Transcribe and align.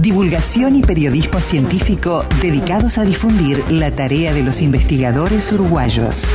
Divulgación 0.00 0.76
y 0.76 0.82
periodismo 0.82 1.40
científico 1.40 2.24
dedicados 2.40 2.98
a 2.98 3.04
difundir 3.04 3.62
la 3.70 3.90
tarea 3.90 4.32
de 4.32 4.42
los 4.42 4.62
investigadores 4.62 5.52
uruguayos. 5.52 6.26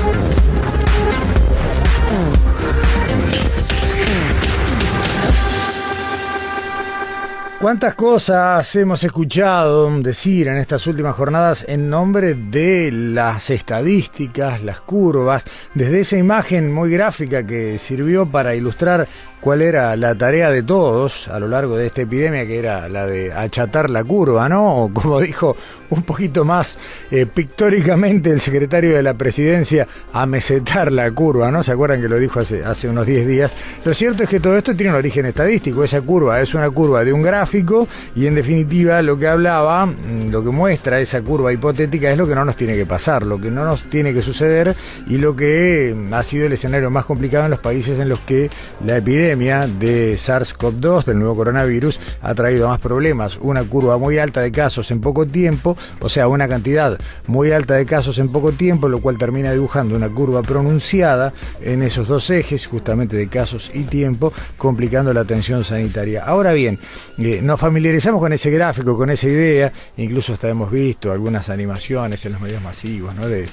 ¿Cuántas 7.65 7.95
cosas 7.95 8.75
hemos 8.75 9.03
escuchado 9.03 9.89
decir 9.99 10.47
en 10.49 10.57
estas 10.57 10.85
últimas 10.85 11.15
jornadas 11.15 11.65
en 11.67 11.89
nombre 11.89 12.35
de 12.35 12.91
las 12.91 13.49
estadísticas, 13.49 14.61
las 14.61 14.81
curvas, 14.81 15.45
desde 15.73 16.01
esa 16.01 16.17
imagen 16.17 16.71
muy 16.71 16.91
gráfica 16.91 17.43
que 17.43 17.79
sirvió 17.79 18.27
para 18.27 18.53
ilustrar 18.53 19.07
cuál 19.45 19.61
era 19.61 19.95
la 19.95 20.15
tarea 20.15 20.49
de 20.49 20.63
todos 20.63 21.27
a 21.27 21.39
lo 21.39 21.47
largo 21.47 21.77
de 21.77 21.85
esta 21.85 22.01
epidemia, 22.01 22.47
que 22.47 22.57
era 22.57 22.89
la 22.89 23.05
de 23.05 23.31
achatar 23.31 23.91
la 23.91 24.03
curva, 24.03 24.49
¿no? 24.49 24.85
O 24.85 24.91
como 24.91 25.19
dijo 25.21 25.55
un 25.91 26.01
poquito 26.01 26.43
más 26.43 26.79
eh, 27.11 27.27
pictóricamente 27.27 28.31
el 28.31 28.41
secretario 28.41 28.95
de 28.95 29.03
la 29.03 29.13
presidencia, 29.13 29.87
amesetar 30.13 30.91
la 30.91 31.11
curva, 31.11 31.51
¿no? 31.51 31.61
¿Se 31.61 31.73
acuerdan 31.73 32.01
que 32.01 32.09
lo 32.09 32.17
dijo 32.17 32.39
hace, 32.39 32.89
unos 32.89 33.05
10 33.05 33.27
días? 33.27 33.53
Lo 33.83 33.93
cierto 33.93 34.23
es 34.23 34.29
que 34.29 34.39
todo 34.39 34.57
esto 34.57 34.75
tiene 34.75 34.89
un 34.93 34.97
origen 34.97 35.27
estadístico, 35.27 35.83
esa 35.83 36.01
curva 36.01 36.41
es 36.41 36.55
una 36.55 36.71
curva 36.71 37.05
de 37.05 37.13
un 37.13 37.21
gráfico 37.21 37.87
y 38.15 38.25
en 38.25 38.33
definitiva 38.33 38.99
lo 39.03 39.15
que 39.15 39.27
hablaba, 39.27 39.85
mm, 39.85 40.31
lo 40.31 40.43
que 40.43 40.49
muestra 40.49 40.99
esa 40.99 41.21
curva 41.21 41.53
hipotética 41.53 42.09
es 42.09 42.17
lo 42.17 42.27
que 42.27 42.33
no 42.33 42.45
nos 42.45 42.57
tiene 42.57 42.73
que 42.73 42.87
pasar, 42.87 43.23
lo 43.23 43.39
que 43.39 43.51
no 43.51 43.63
nos 43.63 43.83
tiene 43.83 44.11
que 44.11 44.23
suceder 44.23 44.75
y 45.07 45.19
lo 45.19 45.35
que 45.35 45.93
mm, 45.95 46.15
ha 46.15 46.23
sido 46.23 46.47
el 46.47 46.53
escenario 46.53 46.89
más 46.89 47.05
complicado 47.05 47.45
en 47.45 47.51
los 47.51 47.59
países 47.59 47.99
en 47.99 48.09
los 48.09 48.21
que 48.21 48.49
la 48.83 48.97
epidemia 48.97 49.34
de 49.35 50.15
SARS-CoV-2, 50.15 51.03
del 51.03 51.19
nuevo 51.19 51.35
coronavirus, 51.35 51.99
ha 52.21 52.33
traído 52.33 52.69
más 52.69 52.79
problemas. 52.79 53.37
Una 53.41 53.63
curva 53.63 53.97
muy 53.97 54.17
alta 54.17 54.39
de 54.39 54.51
casos 54.51 54.91
en 54.91 55.01
poco 55.01 55.25
tiempo, 55.25 55.75
o 55.99 56.07
sea, 56.07 56.29
una 56.29 56.47
cantidad 56.47 56.97
muy 57.27 57.51
alta 57.51 57.73
de 57.73 57.85
casos 57.85 58.17
en 58.17 58.31
poco 58.31 58.53
tiempo, 58.53 58.87
lo 58.87 59.01
cual 59.01 59.17
termina 59.17 59.51
dibujando 59.51 59.95
una 59.95 60.09
curva 60.09 60.41
pronunciada 60.41 61.33
en 61.61 61.83
esos 61.83 62.07
dos 62.07 62.29
ejes, 62.29 62.65
justamente 62.65 63.17
de 63.17 63.27
casos 63.27 63.71
y 63.73 63.83
tiempo, 63.83 64.31
complicando 64.57 65.13
la 65.13 65.21
atención 65.21 65.65
sanitaria. 65.65 66.23
Ahora 66.23 66.53
bien, 66.53 66.79
eh, 67.17 67.41
nos 67.43 67.59
familiarizamos 67.59 68.21
con 68.21 68.31
ese 68.31 68.49
gráfico, 68.51 68.95
con 68.95 69.09
esa 69.09 69.27
idea, 69.27 69.71
incluso 69.97 70.33
hasta 70.33 70.47
hemos 70.47 70.71
visto 70.71 71.11
algunas 71.11 71.49
animaciones 71.49 72.25
en 72.25 72.31
los 72.31 72.41
medios 72.41 72.61
masivos, 72.61 73.13
¿no? 73.15 73.27
de, 73.27 73.49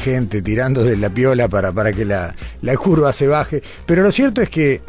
gente 0.00 0.40
tirando 0.40 0.84
de 0.84 0.96
la 0.96 1.10
piola 1.10 1.48
para, 1.48 1.72
para 1.72 1.92
que 1.92 2.04
la, 2.04 2.34
la 2.62 2.76
curva 2.76 3.12
se 3.12 3.26
baje. 3.26 3.60
Pero 3.86 4.02
lo 4.02 4.12
cierto 4.12 4.40
es 4.40 4.48
que 4.48 4.82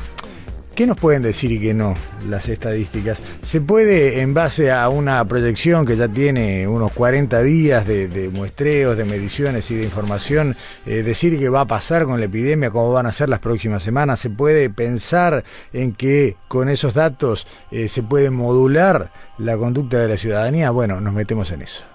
¿Qué 0.76 0.88
nos 0.88 0.98
pueden 0.98 1.22
decir 1.22 1.52
y 1.52 1.60
qué 1.60 1.74
no 1.74 1.96
las 2.30 2.48
estadísticas? 2.48 3.22
¿Se 3.42 3.60
puede, 3.60 4.22
en 4.22 4.34
base 4.34 4.72
a 4.72 4.88
una 4.88 5.24
proyección 5.26 5.86
que 5.86 5.98
ya 5.98 6.08
tiene 6.08 6.66
unos 6.66 6.94
40 6.94 7.44
días 7.44 7.86
de, 7.86 8.32
muestreos, 8.34 8.96
de 8.96 9.04
mediciones 9.04 9.70
y 9.70 9.76
de 9.76 9.84
información, 9.84 10.56
eh, 10.86 11.04
decir 11.04 11.38
qué 11.38 11.50
va 11.50 11.62
a 11.62 11.68
pasar 11.68 12.06
con 12.06 12.22
la 12.22 12.28
epidemia, 12.28 12.72
cómo 12.72 12.94
van 12.94 13.06
a 13.06 13.12
ser 13.12 13.28
las 13.28 13.40
próximas 13.40 13.84
semanas? 13.84 14.22
¿Se 14.22 14.30
puede 14.30 14.70
pensar 14.70 15.44
en 15.74 15.94
que 15.94 16.38
con 16.48 16.70
esos 16.70 16.94
datos 16.94 17.48
eh, 17.70 17.90
se 17.90 18.02
puede 18.02 18.30
modular 18.30 19.12
la 19.38 19.58
conducta 19.58 20.00
de 20.00 20.08
la 20.08 20.18
ciudadanía? 20.18 20.72
Bueno, 20.72 21.02
nos 21.02 21.14
metemos 21.14 21.52
en 21.52 21.64
eso. 21.64 21.91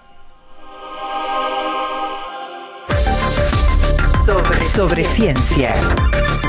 Sobre 4.77 5.03
ciencia. 5.03 5.73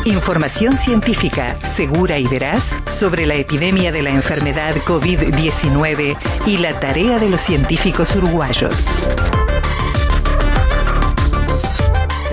Información 0.04 0.76
científica 0.76 1.54
segura 1.60 2.18
y 2.18 2.26
veraz 2.26 2.76
sobre 2.90 3.24
la 3.24 3.36
epidemia 3.36 3.90
de 3.90 4.02
la 4.02 4.10
enfermedad 4.10 4.74
COVID-19 4.86 6.14
y 6.46 6.58
la 6.58 6.78
tarea 6.78 7.18
de 7.18 7.30
los 7.30 7.40
científicos 7.40 8.14
uruguayos. 8.14 8.86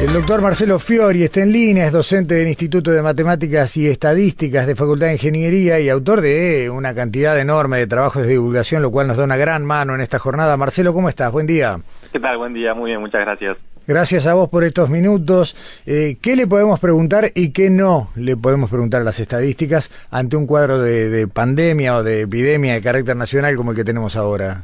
El 0.01 0.11
doctor 0.11 0.41
Marcelo 0.41 0.79
Fiori 0.79 1.23
está 1.23 1.43
en 1.43 1.53
línea, 1.53 1.85
es 1.85 1.93
docente 1.93 2.35
del 2.35 2.49
Instituto 2.49 2.91
de 2.91 3.01
Matemáticas 3.01 3.77
y 3.77 3.87
Estadísticas 3.87 4.67
de 4.67 4.75
Facultad 4.75 5.07
de 5.07 5.13
Ingeniería 5.13 5.79
y 5.79 5.87
autor 5.87 6.19
de 6.19 6.69
una 6.69 6.93
cantidad 6.93 7.39
enorme 7.39 7.77
de 7.77 7.87
trabajos 7.87 8.23
de 8.23 8.31
divulgación, 8.31 8.81
lo 8.81 8.91
cual 8.91 9.07
nos 9.07 9.15
da 9.15 9.23
una 9.23 9.37
gran 9.37 9.63
mano 9.63 9.95
en 9.95 10.01
esta 10.01 10.19
jornada. 10.19 10.57
Marcelo, 10.57 10.93
¿cómo 10.93 11.07
estás? 11.07 11.31
Buen 11.31 11.47
día. 11.47 11.77
¿Qué 12.11 12.19
tal? 12.19 12.37
Buen 12.37 12.53
día, 12.53 12.73
muy 12.73 12.91
bien, 12.91 12.99
muchas 12.99 13.21
gracias. 13.21 13.55
Gracias 13.87 14.25
a 14.25 14.33
vos 14.33 14.49
por 14.49 14.63
estos 14.63 14.89
minutos. 14.89 15.55
Eh, 15.85 16.17
¿Qué 16.19 16.35
le 16.35 16.47
podemos 16.47 16.79
preguntar 16.79 17.25
y 17.35 17.53
qué 17.53 17.69
no 17.69 18.07
le 18.15 18.35
podemos 18.35 18.71
preguntar 18.71 19.01
a 19.01 19.03
las 19.03 19.19
estadísticas 19.19 19.91
ante 20.09 20.35
un 20.35 20.47
cuadro 20.47 20.79
de, 20.79 21.27
pandemia 21.27 21.97
o 21.97 22.03
de 22.03 22.21
epidemia 22.21 22.73
de 22.73 22.81
carácter 22.81 23.15
nacional 23.15 23.55
como 23.55 23.71
el 23.71 23.77
que 23.77 23.83
tenemos 23.83 24.15
ahora? 24.15 24.63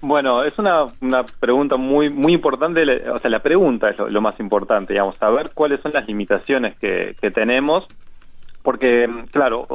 Bueno, 0.00 0.44
es 0.44 0.56
una, 0.60 0.84
una 1.00 1.24
pregunta 1.40 1.76
muy 1.76 2.08
muy 2.08 2.34
importante, 2.34 2.82
o 3.10 3.18
sea, 3.18 3.30
la 3.30 3.40
pregunta 3.40 3.90
es 3.90 3.98
lo, 3.98 4.20
más 4.20 4.38
importante, 4.38 4.92
digamos, 4.92 5.16
saber 5.16 5.50
cuáles 5.54 5.80
son 5.80 5.92
las 5.92 6.06
limitaciones 6.06 6.76
que, 6.78 7.16
que 7.20 7.32
tenemos, 7.32 7.86
porque, 8.62 9.08
claro, 9.32 9.66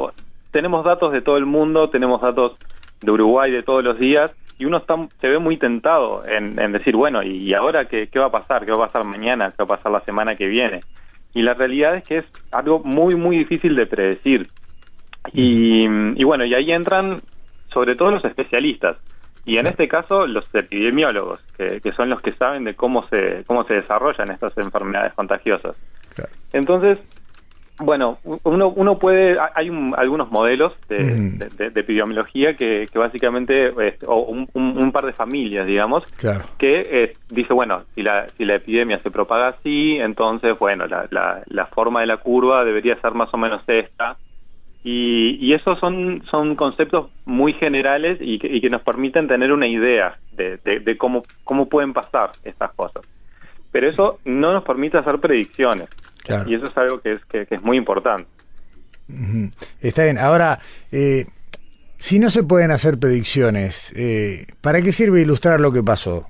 tenemos 0.50 0.84
datos 0.84 1.12
de 1.12 1.20
todo 1.20 1.36
el 1.36 1.46
mundo, 1.46 1.90
tenemos 1.90 2.22
datos 2.22 2.56
de 3.02 3.10
Uruguay 3.10 3.50
de 3.50 3.62
todos 3.62 3.84
los 3.84 3.98
días, 3.98 4.30
y 4.58 4.64
uno 4.64 4.78
está, 4.78 4.96
se 5.20 5.28
ve 5.28 5.38
muy 5.38 5.56
tentado 5.56 6.24
en, 6.26 6.56
decir, 6.72 6.96
bueno, 6.96 7.22
¿y 7.22 7.54
ahora 7.54 7.86
qué, 7.86 8.08
qué 8.08 8.18
va 8.18 8.26
a 8.26 8.30
pasar? 8.30 8.64
¿Qué 8.64 8.72
va 8.72 8.84
a 8.84 8.86
pasar 8.88 9.04
mañana? 9.04 9.52
¿Qué 9.56 9.64
va 9.64 9.74
a 9.74 9.76
pasar 9.76 9.92
la 9.92 10.00
semana 10.00 10.34
que 10.34 10.46
viene? 10.46 10.80
Y 11.32 11.42
la 11.42 11.54
realidad 11.54 11.96
es 11.96 12.04
que 12.04 12.18
es 12.18 12.24
algo 12.50 12.80
muy, 12.80 13.14
muy 13.14 13.38
difícil 13.38 13.76
de 13.76 13.86
predecir. 13.86 14.48
Y, 15.32 15.84
y 15.84 16.24
bueno, 16.24 16.44
y 16.44 16.54
ahí 16.54 16.72
entran 16.72 17.20
sobre 17.72 17.94
todo 17.94 18.10
los 18.10 18.24
especialistas. 18.24 18.96
Y 19.44 19.58
en 19.58 19.66
este 19.66 19.86
caso, 19.86 20.26
los 20.26 20.44
epidemiólogos, 20.52 21.40
que, 21.56 21.80
que, 21.80 21.92
son 21.92 22.10
los 22.10 22.20
que 22.20 22.32
saben 22.32 22.64
de 22.64 22.74
cómo 22.74 23.06
se, 23.08 23.44
cómo 23.46 23.64
se 23.64 23.74
desarrollan 23.74 24.30
estas 24.30 24.56
enfermedades 24.58 25.14
contagiosas. 25.14 25.76
Entonces, 26.52 26.98
bueno, 27.80 28.18
uno, 28.42 28.70
uno 28.70 28.98
puede, 28.98 29.36
hay 29.54 29.70
algunos 29.96 30.30
modelos 30.30 30.72
de, 30.88 31.38
epidemiología 31.74 32.54
que, 32.54 32.88
básicamente, 32.94 33.70
o 34.06 34.20
un, 34.52 34.92
par 34.92 35.06
de 35.06 35.12
familias, 35.12 35.66
digamos, 35.66 36.04
que 36.58 36.80
eh, 36.80 37.16
dice, 37.30 37.52
bueno, 37.52 37.82
si 37.94 38.02
la, 38.02 38.26
si 38.36 38.44
la 38.44 38.56
epidemia 38.56 38.98
se 39.00 39.10
propaga 39.10 39.48
así, 39.48 39.96
entonces, 39.96 40.58
bueno, 40.58 40.86
la, 40.86 41.06
la, 41.46 41.66
forma 41.66 42.00
de 42.00 42.06
la 42.06 42.16
curva 42.16 42.64
debería 42.64 43.00
ser 43.00 43.12
más 43.12 43.32
o 43.32 43.36
menos 43.36 43.62
esta. 43.68 44.16
Y, 44.82 45.36
y 45.44 45.54
esos 45.54 45.78
son, 45.78 46.22
son 46.30 46.54
conceptos 46.56 47.10
muy 47.26 47.52
generales 47.52 48.18
y 48.20 48.38
que, 48.38 48.48
y 48.48 48.60
que 48.60 48.70
nos 48.70 48.82
permiten 48.82 49.28
tener 49.28 49.52
una 49.52 49.66
idea 49.66 50.16
de, 50.32 50.56
de 50.56 50.96
cómo, 50.96 51.22
cómo 51.44 51.68
pueden 51.68 51.92
pasar 51.92 52.30
estas 52.44 52.72
cosas. 52.72 53.04
Pero 53.70 53.88
eso 53.88 54.18
no 54.24 54.52
nos 54.52 54.64
permite 54.64 54.96
hacer 54.96 55.18
predicciones. 55.18 55.88
Y 56.46 56.54
eso 56.54 56.66
es 56.66 56.76
algo 56.76 57.00
que 57.00 57.12
es, 57.12 57.24
que, 57.26 57.46
es 57.48 57.62
muy 57.62 57.76
importante. 57.76 58.26
Está 59.80 60.04
bien. 60.04 60.18
Ahora, 60.18 60.58
eh, 60.92 61.26
si 61.96 62.18
no 62.18 62.30
se 62.30 62.42
pueden 62.42 62.70
hacer 62.70 62.98
predicciones, 62.98 63.92
eh, 63.96 64.46
¿para 64.60 64.82
qué 64.82 64.92
sirve 64.92 65.20
ilustrar 65.20 65.60
lo 65.60 65.72
que 65.72 65.82
pasó? 65.82 66.26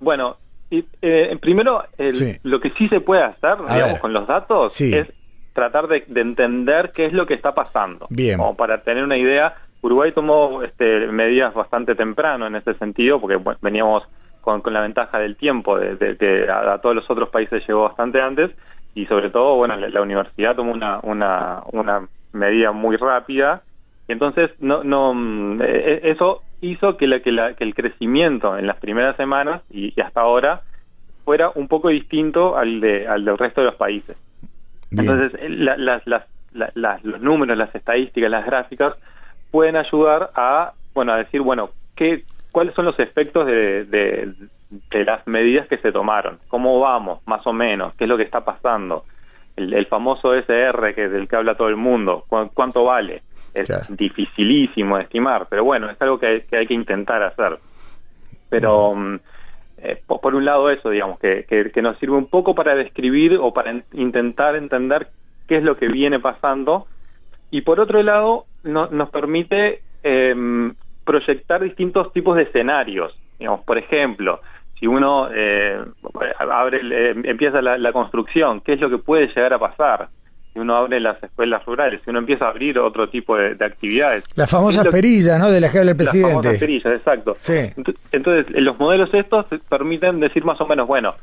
Bueno, 0.00 0.36
eh, 0.70 1.36
primero, 1.40 1.84
lo 2.42 2.60
que 2.60 2.70
sí 2.70 2.88
se 2.88 3.00
puede 3.00 3.22
hacer, 3.22 3.56
digamos, 3.68 4.00
con 4.00 4.12
los 4.12 4.26
datos 4.26 4.80
es 4.80 5.12
tratar 5.52 5.86
de, 5.88 6.04
entender 6.14 6.92
qué 6.94 7.06
es 7.06 7.12
lo 7.12 7.26
que 7.26 7.34
está 7.34 7.52
pasando. 7.52 8.06
Bien. 8.10 8.38
Como 8.38 8.56
para 8.56 8.82
tener 8.82 9.04
una 9.04 9.18
idea, 9.18 9.54
Uruguay 9.82 10.12
tomó 10.12 10.62
este, 10.62 11.06
medidas 11.08 11.52
bastante 11.54 11.94
temprano 11.94 12.46
en 12.46 12.56
ese 12.56 12.74
sentido, 12.74 13.20
porque 13.20 13.38
veníamos 13.60 14.04
con, 14.40 14.62
la 14.72 14.80
ventaja 14.80 15.18
del 15.18 15.36
tiempo, 15.36 15.78
de, 15.78 16.16
que 16.16 16.48
a, 16.50 16.78
todos 16.78 16.96
los 16.96 17.10
otros 17.10 17.28
países 17.30 17.66
llegó 17.66 17.82
bastante 17.82 18.20
antes, 18.20 18.54
y 18.94 19.06
sobre 19.06 19.30
todo, 19.30 19.56
bueno, 19.56 19.76
la, 19.76 20.02
universidad 20.02 20.54
tomó 20.54 20.72
una, 20.72 21.00
una, 21.02 21.62
una 21.72 22.08
medida 22.32 22.72
muy 22.72 22.96
rápida 22.96 23.62
y 24.08 24.12
entonces 24.12 24.50
no, 24.60 24.84
no 24.84 25.14
mm, 25.14 25.62
e, 25.62 25.64
e, 25.64 26.10
eso 26.10 26.42
hizo 26.60 26.96
que, 26.96 27.06
la, 27.06 27.20
que, 27.20 27.32
la, 27.32 27.54
que 27.54 27.64
el 27.64 27.74
crecimiento 27.74 28.56
en 28.58 28.66
las 28.66 28.76
primeras 28.78 29.16
semanas 29.16 29.62
y, 29.70 29.98
hasta 30.00 30.20
ahora 30.20 30.62
fuera 31.24 31.50
un 31.54 31.68
poco 31.68 31.88
distinto 31.88 32.56
al, 32.56 32.80
de, 32.80 33.06
al 33.06 33.24
del 33.24 33.38
resto 33.38 33.60
de 33.60 33.66
los 33.66 33.76
países. 33.76 34.16
Entonces, 34.90 35.32
las, 35.48 36.06
las, 36.06 36.26
las, 36.74 37.04
los 37.04 37.20
números, 37.20 37.56
las 37.56 37.74
estadísticas, 37.74 38.30
las 38.30 38.44
gráficas 38.44 38.94
pueden 39.50 39.76
ayudar 39.76 40.30
a, 40.34 40.72
bueno, 40.92 41.12
a 41.12 41.18
decir, 41.18 41.40
bueno, 41.40 41.70
¿qué, 41.96 42.24
cuáles 42.50 42.74
son 42.74 42.84
los 42.84 42.98
efectos 42.98 43.46
de, 43.46 43.84
de, 43.84 44.32
de 44.90 45.04
las 45.04 45.26
medidas 45.26 45.68
que 45.68 45.78
se 45.78 45.92
tomaron. 45.92 46.38
¿Cómo 46.48 46.80
vamos, 46.80 47.20
más 47.26 47.46
o 47.46 47.52
menos? 47.52 47.94
¿Qué 47.94 48.04
es 48.04 48.08
lo 48.08 48.16
que 48.16 48.22
está 48.22 48.44
pasando? 48.44 49.04
El, 49.54 49.86
famoso 49.86 50.34
SR 50.34 50.94
que 50.94 51.08
del 51.08 51.28
que 51.28 51.36
habla 51.36 51.54
todo 51.54 51.68
el 51.68 51.76
mundo, 51.76 52.24
¿cuánto 52.28 52.84
vale? 52.84 53.22
Es 53.52 53.68
dificilísimo 53.90 54.96
de 54.96 55.02
estimar, 55.02 55.46
pero 55.50 55.62
bueno, 55.62 55.90
es 55.90 56.00
algo 56.00 56.18
que 56.18 56.42
hay 56.50 56.66
que, 56.66 56.72
intentar 56.74 57.22
hacer. 57.22 57.58
Pero 58.48 58.94
mm, 58.94 59.18
eh, 59.78 60.02
por 60.06 60.34
un 60.34 60.46
lado 60.46 60.70
eso, 60.70 60.88
digamos, 60.88 61.18
que, 61.18 61.44
que, 61.44 61.82
nos 61.82 61.98
sirve 61.98 62.16
un 62.16 62.28
poco 62.28 62.54
para 62.54 62.74
describir 62.74 63.36
o 63.38 63.52
para 63.52 63.82
intentar 63.92 64.56
entender 64.56 65.08
qué 65.46 65.58
es 65.58 65.62
lo 65.62 65.76
que 65.76 65.88
viene 65.88 66.18
pasando 66.18 66.86
y 67.50 67.60
por 67.60 67.78
otro 67.78 68.02
lado 68.02 68.46
no, 68.62 68.86
nos 68.86 69.10
permite 69.10 69.82
eh, 70.02 70.72
proyectar 71.04 71.62
distintos 71.62 72.10
tipos 72.14 72.36
de 72.36 72.44
escenarios. 72.44 73.14
Digamos, 73.38 73.64
por 73.64 73.76
ejemplo, 73.76 74.40
si 74.82 74.88
uno 74.88 75.28
eh, 75.32 75.78
abre, 76.40 76.80
eh, 76.82 77.14
empieza 77.22 77.62
la, 77.62 77.92
construcción, 77.92 78.60
¿qué 78.62 78.72
es 78.72 78.80
lo 78.80 78.90
que 78.90 78.98
puede 78.98 79.28
llegar 79.28 79.52
a 79.52 79.58
pasar? 79.60 80.08
Si 80.52 80.58
uno 80.58 80.74
abre 80.74 80.98
las 80.98 81.22
escuelas 81.22 81.64
rurales, 81.64 82.00
si 82.02 82.10
uno 82.10 82.18
empieza 82.18 82.46
a 82.46 82.48
abrir 82.48 82.80
otro 82.80 83.08
tipo 83.08 83.36
de, 83.36 83.64
actividades. 83.64 84.24
Las 84.34 84.50
famosas 84.50 84.88
perillas, 84.88 85.38
¿no? 85.38 85.52
De 85.52 85.60
la 85.60 85.70
que 85.70 85.78
habla 85.78 85.92
el 85.92 85.96
presidente. 85.96 86.34
Las 86.34 86.42
famosas 86.42 86.58
perillas, 86.58 86.92
exacto. 86.94 87.36
Entonces, 88.10 88.46
los 88.60 88.76
modelos 88.76 89.14
estos 89.14 89.46
permiten 89.68 90.18
decir 90.18 90.44
más 90.44 90.60
o 90.60 90.66
menos, 90.66 90.88
bueno, 90.88 91.14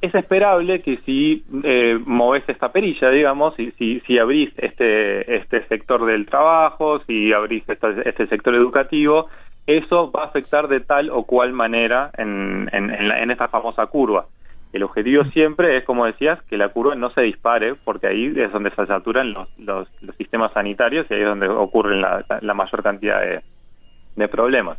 es 0.00 0.14
esperable 0.14 0.80
que 0.80 0.98
si 0.98 1.42
eh, 1.64 1.98
moves 2.06 2.44
esta 2.46 2.70
perilla, 2.70 3.10
digamos, 3.10 3.56
si, 3.56 3.72
si, 3.72 3.98
si 4.06 4.16
abrís 4.16 4.52
este, 4.58 5.38
este 5.38 5.66
sector 5.66 6.06
del 6.06 6.24
trabajo, 6.26 7.00
si 7.00 7.32
abrís 7.32 7.64
este 7.68 8.28
sector 8.28 8.54
educativo, 8.54 9.26
eso 9.68 10.10
va 10.10 10.22
a 10.22 10.26
afectar 10.26 10.66
de 10.66 10.80
tal 10.80 11.10
o 11.10 11.24
cual 11.24 11.52
manera 11.52 12.10
en, 12.16 12.70
en, 12.72 13.30
esta 13.30 13.48
famosa 13.48 13.84
curva. 13.86 14.24
El 14.72 14.82
objetivo 14.82 15.24
siempre 15.24 15.76
es, 15.76 15.84
como 15.84 16.06
decías, 16.06 16.42
que 16.44 16.56
la 16.56 16.70
curva 16.70 16.94
no 16.94 17.10
se 17.10 17.20
dispare, 17.20 17.74
porque 17.74 18.06
ahí 18.06 18.32
es 18.34 18.50
donde 18.50 18.70
se 18.70 18.86
saturan 18.86 19.34
los, 19.34 19.46
los, 19.58 19.86
sistemas 20.16 20.52
sanitarios 20.54 21.10
y 21.10 21.14
ahí 21.14 21.20
es 21.20 21.26
donde 21.26 21.48
ocurren 21.48 22.00
la, 22.00 22.54
mayor 22.54 22.82
cantidad 22.82 23.20
de, 23.20 24.28
problemas. 24.28 24.78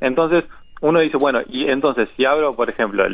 Entonces, 0.00 0.44
uno 0.80 1.00
dice, 1.00 1.18
bueno, 1.18 1.40
y 1.46 1.68
entonces 1.68 2.08
si 2.16 2.24
abro, 2.24 2.56
por 2.56 2.70
ejemplo, 2.70 3.04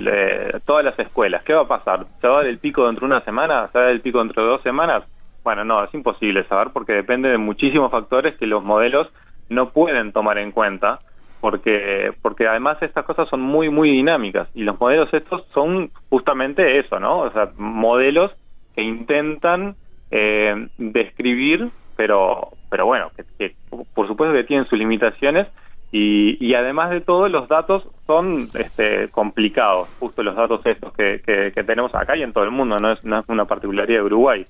todas 0.65 0.85
las 0.85 0.99
escuelas, 0.99 1.43
¿qué 1.43 1.55
va 1.55 1.63
a 1.63 1.69
pasar? 1.69 2.07
¿Se 2.21 2.29
va 2.29 2.35
a 2.35 2.37
dar 2.39 2.47
el 2.47 2.59
pico 2.59 2.87
dentro 2.87 3.07
de 3.09 3.15
una 3.15 3.25
semana? 3.25 3.67
¿Se 3.69 3.79
va 3.79 3.85
a 3.85 3.87
dar 3.89 3.95
el 3.95 4.01
pico 4.01 4.21
dentro 4.21 4.45
de 4.45 4.49
dos 4.49 4.63
semanas? 4.63 5.03
Bueno, 5.43 5.65
no, 5.65 5.83
es 5.83 5.93
imposible 5.93 6.45
saber 6.45 6.69
porque 6.73 6.93
depende 6.93 7.29
de 7.29 7.39
muchísimos 7.39 7.91
factores 7.91 8.37
que 8.37 8.47
los 8.47 8.63
modelos 8.63 9.09
no 9.51 9.71
pueden 9.71 10.13
tomar 10.13 10.39
en 10.39 10.53
cuenta 10.53 11.01
porque 11.41 12.13
porque 12.23 12.47
además 12.47 12.79
estas 12.83 13.05
cosas 13.05 13.29
son 13.29 13.41
muy 13.41 13.69
muy 13.69 13.91
dinámicas 13.91 14.49
y 14.55 14.63
los 14.63 14.79
modelos 14.81 15.13
estos 15.13 15.47
son 15.49 15.91
justamente 16.09 16.79
eso, 16.79 16.99
¿no? 17.01 17.21
O 17.21 17.33
sea, 17.33 17.51
modelos 17.57 18.31
que 18.75 18.83
intentan 18.83 19.75
eh, 20.11 20.69
describir, 20.79 21.69
pero 21.97 22.51
pero 22.71 22.87
bueno, 22.87 23.11
que, 23.39 23.55
por 23.95 24.07
supuesto 24.07 24.35
que 24.35 24.45
tienen 24.45 24.67
sus 24.67 24.79
limitaciones 24.79 25.49
y, 25.93 26.37
y 26.45 26.55
además 26.55 26.91
de 26.91 27.01
todo 27.01 27.29
los 27.29 27.49
datos 27.49 27.89
son 28.07 28.47
este, 28.55 29.09
complicados, 29.09 29.89
justo 29.99 30.23
los 30.23 30.37
datos 30.37 30.61
estos 30.65 30.93
que, 30.93 31.21
que, 31.27 31.51
que 31.53 31.65
tenemos 31.65 31.93
acá 31.95 32.17
y 32.17 32.23
en 32.23 32.33
todo 32.33 32.45
el 32.45 32.53
mundo, 32.53 32.79
no 32.79 32.93
es, 32.93 33.03
no 33.03 33.19
es 33.19 33.29
una 33.29 33.47
particularidad 33.47 33.99
de 33.99 34.05
Uruguay 34.05 34.47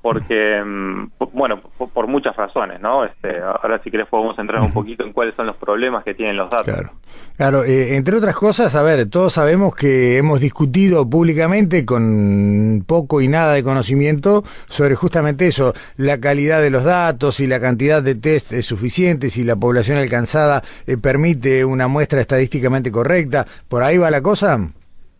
porque, 0.00 0.62
mm, 0.64 1.10
bueno, 1.32 1.60
por, 1.92 2.06
muchas 2.06 2.36
razones, 2.36 2.80
¿no? 2.80 3.04
Este, 3.04 3.40
ahora 3.40 3.80
si 3.82 3.90
querés 3.90 4.06
podemos 4.06 4.38
entrar 4.38 4.62
un 4.62 4.72
poquito 4.72 5.04
en 5.04 5.12
cuáles 5.12 5.34
son 5.34 5.46
los 5.46 5.56
problemas 5.56 6.04
que 6.04 6.14
tienen 6.14 6.36
los 6.36 6.48
datos. 6.48 6.66
Claro, 6.66 6.92
claro 7.36 7.64
eh, 7.64 7.96
entre 7.96 8.16
otras 8.16 8.36
cosas, 8.36 8.74
a 8.76 8.82
ver, 8.82 9.10
todos 9.10 9.32
sabemos 9.32 9.74
que 9.74 10.16
hemos 10.16 10.40
discutido 10.40 11.08
públicamente 11.08 11.84
con 11.84 12.84
poco 12.86 13.20
y 13.20 13.28
nada 13.28 13.54
de 13.54 13.62
conocimiento 13.64 14.44
sobre 14.68 14.94
justamente 14.94 15.48
eso, 15.48 15.74
la 15.96 16.20
calidad 16.20 16.62
de 16.62 16.70
los 16.70 16.84
datos 16.84 17.40
y 17.40 17.46
la 17.46 17.60
cantidad 17.60 18.02
de 18.02 18.14
test 18.14 18.52
es 18.52 18.66
suficiente, 18.66 19.30
si 19.30 19.42
la 19.44 19.56
población 19.56 19.98
alcanzada 19.98 20.62
eh, 20.86 20.96
permite 20.96 21.64
una 21.64 21.88
muestra 21.88 22.20
estadísticamente 22.20 22.92
correcta, 22.92 23.46
¿por 23.68 23.82
ahí 23.82 23.98
va 23.98 24.10
la 24.10 24.22
cosa? 24.22 24.58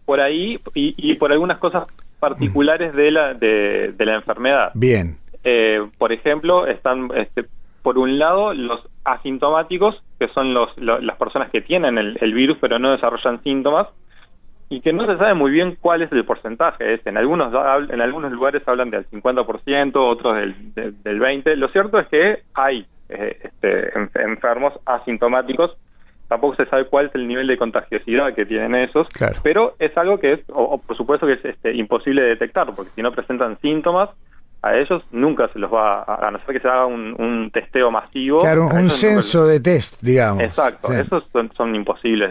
Por 0.06 0.20
ahí 0.20 0.58
y, 0.74 0.94
y 0.96 1.14
por 1.16 1.32
algunas 1.32 1.58
cosas 1.58 1.86
particulares 2.18 2.92
de 2.94 3.10
la, 3.10 3.34
de, 3.34 3.94
la 3.98 4.16
enfermedad. 4.16 4.70
Bien. 4.74 5.16
Eh, 5.44 5.86
por 5.98 6.12
ejemplo, 6.12 6.66
están, 6.66 7.10
este, 7.14 7.44
por 7.82 7.98
un 7.98 8.18
lado, 8.18 8.54
los 8.54 8.80
asintomáticos, 9.04 10.02
que 10.18 10.28
son 10.28 10.52
los, 10.52 10.76
las 10.78 11.16
personas 11.16 11.50
que 11.50 11.60
tienen 11.60 11.96
el, 11.98 12.34
virus 12.34 12.58
pero 12.60 12.78
no 12.78 12.92
desarrollan 12.92 13.42
síntomas, 13.42 13.88
y 14.70 14.80
que 14.80 14.92
no 14.92 15.06
se 15.06 15.16
sabe 15.16 15.32
muy 15.32 15.50
bien 15.50 15.78
cuál 15.80 16.02
es 16.02 16.12
el 16.12 16.24
porcentaje. 16.24 16.94
Es, 16.94 17.06
en, 17.06 17.16
algunos, 17.16 17.52
en 17.90 18.00
algunos 18.00 18.32
lugares 18.32 18.66
hablan 18.66 18.90
del 18.90 19.08
50%, 19.08 19.92
otros 19.96 20.36
del, 20.36 20.74
del, 21.02 21.20
20%. 21.20 21.54
Lo 21.54 21.68
cierto 21.68 21.98
es 21.98 22.08
que 22.08 22.42
hay 22.52 22.86
eh, 23.08 23.38
este, 23.42 23.98
enfermos 24.22 24.74
asintomáticos 24.84 25.74
tampoco 26.28 26.56
se 26.56 26.66
sabe 26.66 26.86
cuál 26.86 27.06
es 27.06 27.14
el 27.14 27.26
nivel 27.26 27.46
de 27.46 27.56
contagiosidad 27.56 28.34
que 28.34 28.46
tienen 28.46 28.74
esos, 28.74 29.06
pero 29.42 29.74
es 29.78 29.96
algo 29.96 30.18
que 30.18 30.34
es, 30.34 30.40
o, 30.48 30.78
por 30.78 30.96
supuesto 30.96 31.26
que 31.26 31.34
es 31.34 31.44
este, 31.44 31.74
imposible 31.74 32.22
de 32.22 32.28
detectar, 32.28 32.72
porque 32.74 32.92
si 32.94 33.02
no 33.02 33.12
presentan 33.12 33.58
síntomas, 33.60 34.10
a 34.60 34.76
ellos 34.76 35.02
nunca 35.12 35.48
se 35.52 35.58
los 35.58 35.72
va 35.72 36.02
a, 36.02 36.28
a 36.28 36.30
no 36.30 36.38
ser 36.40 36.54
que 36.54 36.60
se 36.60 36.68
haga 36.68 36.86
un, 36.86 37.50
testeo 37.52 37.90
masivo. 37.90 38.40
Claro, 38.40 38.66
un 38.66 38.90
censo 38.90 39.46
de 39.46 39.60
test, 39.60 40.02
digamos. 40.02 40.42
Exacto, 40.42 40.92
esos 40.92 41.24
son, 41.56 41.74
imposibles 41.74 42.30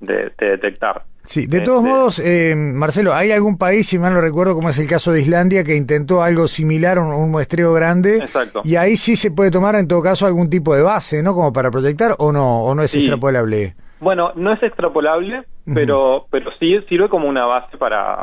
de 0.00 0.32
detectar. 0.36 1.02
Sí, 1.24 1.46
de 1.46 1.62
todos 1.62 1.82
este, 1.82 1.90
modos, 1.90 2.18
eh, 2.20 2.54
Marcelo, 2.54 3.14
¿hay 3.14 3.32
algún 3.32 3.56
país, 3.56 3.86
si 3.88 3.98
mal 3.98 4.12
no 4.12 4.20
recuerdo, 4.20 4.54
como 4.54 4.68
es 4.68 4.78
el 4.78 4.86
caso 4.86 5.10
de 5.10 5.22
Islandia, 5.22 5.64
que 5.64 5.74
intentó 5.74 6.22
algo 6.22 6.46
similar, 6.46 6.98
un, 6.98 7.12
un 7.12 7.30
muestreo 7.30 7.72
grande? 7.72 8.18
Exacto. 8.18 8.60
Y 8.62 8.76
ahí 8.76 8.96
sí 8.96 9.16
se 9.16 9.30
puede 9.30 9.50
tomar, 9.50 9.74
en 9.74 9.88
todo 9.88 10.02
caso, 10.02 10.26
algún 10.26 10.50
tipo 10.50 10.74
de 10.74 10.82
base, 10.82 11.22
¿no? 11.22 11.34
Como 11.34 11.52
para 11.52 11.70
proyectar, 11.70 12.12
¿o 12.18 12.30
no, 12.30 12.62
o 12.64 12.74
no 12.74 12.82
es 12.82 12.94
extrapolable? 12.94 13.74
Bueno, 14.00 14.32
no 14.34 14.52
es 14.52 14.62
extrapolable, 14.62 15.44
pero 15.72 16.26
pero 16.30 16.50
sí 16.60 16.78
sirve 16.90 17.08
como 17.08 17.26
una 17.26 17.46
base 17.46 17.78
para, 17.78 18.18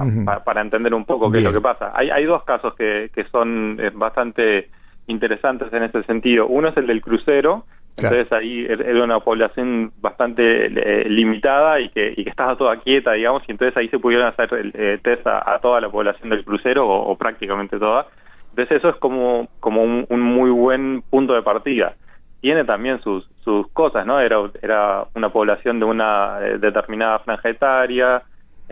para, 0.46 0.62
entender 0.62 0.94
un 0.94 1.06
poco 1.06 1.32
qué 1.32 1.40
es 1.40 1.44
lo 1.44 1.52
que 1.52 1.62
pasa. 1.62 1.92
Hay, 1.96 2.12
hay 2.12 2.26
dos 2.26 2.44
casos 2.44 2.76
que, 2.76 3.10
que 3.16 3.24
son 3.30 3.80
eh, 3.80 3.90
bastante 3.92 4.70
interesantes 5.08 5.74
en 5.74 5.84
ese 5.84 6.04
sentido. 6.04 6.46
Uno 6.46 6.70
es 6.70 6.78
el 6.78 6.86
del 6.86 7.02
crucero, 7.02 7.66
entonces 7.98 8.32
ahí 8.32 8.66
er, 8.66 8.82
era 8.82 9.04
una 9.04 9.20
población 9.20 9.92
bastante 10.00 10.66
eh, 10.66 11.10
limitada 11.10 11.80
y 11.80 11.90
que, 11.90 12.14
y 12.16 12.24
que 12.24 12.30
estaba 12.30 12.56
toda 12.56 12.78
quieta, 12.78 13.14
digamos, 13.14 13.44
y 13.48 13.52
entonces 13.52 13.76
ahí 13.78 13.90
se 13.90 14.00
pudieron 14.00 14.28
hacer 14.28 14.54
el 14.54 14.72
eh, 14.74 15.00
test 15.04 15.26
a, 15.28 15.60
toda 15.62 15.82
la 15.82 15.90
población 15.90 16.30
del 16.30 16.44
crucero 16.44 16.88
o, 16.88 17.16
prácticamente 17.18 17.78
toda. 17.78 18.08
Entonces 18.50 18.78
eso 18.78 18.90
es 18.90 18.96
como, 18.98 19.48
como 19.60 19.84
un, 19.84 20.22
muy 20.22 20.50
buen 20.50 21.04
punto 21.10 21.34
de 21.34 21.42
partida. 21.42 21.94
Tiene 22.42 22.66
también 22.66 23.00
sus, 23.02 23.30
sus 23.44 23.68
cosas, 23.72 24.06
¿no? 24.06 24.20
Era, 24.20 24.38
era 24.62 25.06
una 25.16 25.30
población 25.30 25.80
de 25.80 25.86
una 25.86 26.40
eh, 26.42 26.58
determinada 26.58 27.20
franja 27.20 27.50
etaria, 27.50 28.24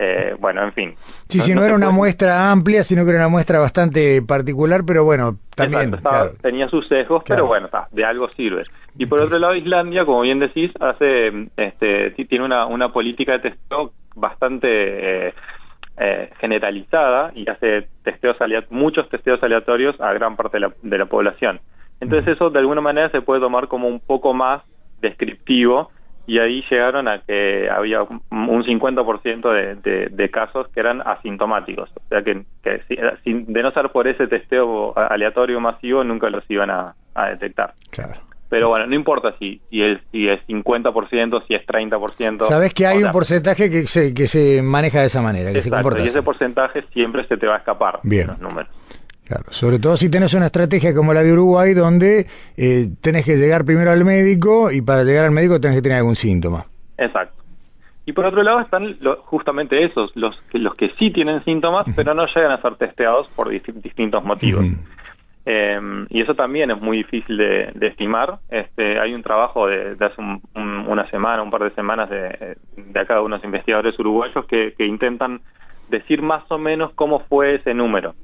eh, 0.02 0.34
bueno, 0.40 0.64
en 0.64 0.72
fin. 0.72 0.94
Sí, 1.28 1.40
si 1.40 1.54
no, 1.54 1.62
era 1.62 1.74
una 1.74 1.90
muestra 1.90 2.50
amplia, 2.50 2.82
sino 2.84 3.04
que 3.04 3.10
era 3.10 3.18
una 3.18 3.28
muestra 3.28 3.58
bastante 3.58 4.22
particular, 4.22 4.80
pero 4.86 5.04
bueno, 5.04 5.36
también. 5.54 5.92
Tenía 6.40 6.68
sus 6.68 6.88
sesgos, 6.88 7.22
pero 7.28 7.44
bueno, 7.46 7.68
de 7.90 8.04
algo 8.06 8.30
sirve. 8.30 8.64
Y 8.96 9.04
por 9.04 9.20
otro 9.20 9.38
lado, 9.38 9.54
Islandia, 9.54 10.06
como 10.06 10.22
bien 10.22 10.38
decís, 10.38 10.70
hace, 10.80 11.48
este, 11.54 12.12
tiene 12.12 12.46
una, 12.46 12.64
una 12.64 12.90
política 12.94 13.32
de 13.32 13.50
testeo 13.50 13.92
bastante 14.14 14.68
eh, 15.28 15.34
eh, 15.98 16.30
generalizada 16.40 17.32
y 17.34 17.48
hace 17.50 17.88
testeos 18.02 18.38
muchos 18.70 19.06
testeos 19.10 19.42
aleatorios 19.42 20.00
a 20.00 20.14
gran 20.14 20.34
parte 20.34 20.56
de 20.56 20.60
la, 20.60 20.72
de 20.82 20.96
la 20.96 21.06
población. 21.06 21.60
Entonces, 22.00 22.36
eso 22.36 22.48
de 22.48 22.58
alguna 22.58 22.80
manera 22.80 23.10
se 23.10 23.20
puede 23.20 23.42
tomar 23.42 23.68
como 23.68 23.86
un 23.86 24.00
poco 24.00 24.32
más 24.32 24.62
descriptivo 25.02 25.90
y 26.26 26.38
ahí 26.38 26.62
llegaron 26.70 27.08
a 27.08 27.20
que 27.22 27.68
había 27.68 28.02
un 28.02 28.64
50% 28.64 29.52
de, 29.52 29.74
de, 29.76 30.08
de, 30.10 30.30
casos 30.30 30.68
que 30.68 30.80
eran 30.80 31.02
asintomáticos. 31.04 31.90
O 31.90 32.08
sea 32.08 32.22
que, 32.22 32.44
de 33.24 33.62
no 33.62 33.70
ser 33.72 33.90
por 33.90 34.06
ese 34.06 34.26
testeo 34.28 34.96
aleatorio 34.96 35.60
masivo, 35.60 36.04
nunca 36.04 36.30
los 36.30 36.44
iban 36.48 36.70
a, 36.70 36.94
detectar. 37.30 37.74
Claro. 37.90 38.14
Pero 38.48 38.68
bueno, 38.68 38.86
no 38.86 38.94
importa 38.94 39.34
si, 39.38 39.60
si, 39.70 39.82
es, 39.82 39.98
si 40.10 40.28
es 40.28 40.40
50%, 40.48 41.46
si 41.46 41.54
es 41.54 41.66
30%. 41.66 42.40
Sabes 42.46 42.74
que 42.74 42.86
hay 42.86 43.02
un 43.02 43.10
porcentaje 43.12 43.70
que 43.70 43.86
se, 43.86 44.14
que 44.14 44.26
se 44.26 44.62
maneja 44.62 45.00
de 45.00 45.06
esa 45.06 45.22
manera, 45.22 45.52
que 45.52 45.62
se 45.62 45.70
comporta 45.70 46.02
Y 46.02 46.06
ese 46.06 46.22
porcentaje 46.22 46.82
siempre 46.92 47.26
se 47.28 47.36
te 47.36 47.46
va 47.46 47.56
a 47.56 47.58
escapar 47.58 48.00
Bien. 48.02 48.28
los 48.28 48.40
números. 48.40 48.70
Claro, 49.30 49.44
sobre 49.50 49.78
todo 49.78 49.96
si 49.96 50.10
tenés 50.10 50.34
una 50.34 50.46
estrategia 50.46 50.92
como 50.92 51.14
la 51.14 51.22
de 51.22 51.32
Uruguay, 51.32 51.72
donde 51.72 52.26
eh, 52.56 52.88
tenés 53.00 53.24
que 53.24 53.36
llegar 53.36 53.64
primero 53.64 53.92
al 53.92 54.04
médico 54.04 54.72
y 54.72 54.82
para 54.82 55.04
llegar 55.04 55.24
al 55.24 55.30
médico 55.30 55.60
tenés 55.60 55.76
que 55.76 55.82
tener 55.82 55.98
algún 55.98 56.16
síntoma. 56.16 56.64
Exacto. 56.98 57.40
Y 58.06 58.12
por 58.12 58.26
otro 58.26 58.42
lado 58.42 58.58
están 58.58 58.98
justamente 59.26 59.84
esos, 59.84 60.10
los 60.16 60.36
que, 60.50 60.58
los 60.58 60.74
que 60.74 60.90
sí 60.98 61.12
tienen 61.12 61.44
síntomas, 61.44 61.86
pero 61.94 62.12
no 62.12 62.26
llegan 62.26 62.50
a 62.50 62.60
ser 62.60 62.74
testeados 62.74 63.28
por 63.36 63.50
distintos 63.50 64.24
motivos. 64.24 64.66
Em, 65.46 66.06
y 66.10 66.22
eso 66.22 66.34
también 66.34 66.72
es 66.72 66.80
muy 66.80 66.96
difícil 66.96 67.36
de, 67.36 67.72
estimar. 67.82 68.40
Este, 68.50 68.98
hay 68.98 69.14
un 69.14 69.22
trabajo 69.22 69.68
de, 69.68 69.96
hace 70.00 70.20
una 70.56 71.08
semana, 71.08 71.40
un 71.40 71.52
par 71.52 71.62
de 71.62 71.70
semanas 71.76 72.10
de, 72.10 72.56
de 72.74 73.00
acá 73.00 73.14
de 73.14 73.20
unos 73.20 73.44
investigadores 73.44 73.96
uruguayos 73.96 74.44
que, 74.46 74.74
intentan 74.80 75.40
decir 75.88 76.20
más 76.20 76.42
o 76.50 76.58
menos 76.58 76.92
cómo 76.94 77.20
fue 77.28 77.54
ese 77.54 77.74
número. 77.74 78.16